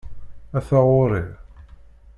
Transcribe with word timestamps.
Ata 0.57 0.79
ɣur-i! 0.87 1.23